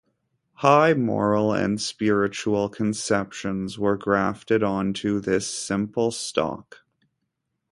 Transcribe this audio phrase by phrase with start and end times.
[0.53, 6.79] High moral and spiritual conceptions were grafted onto this simple stock.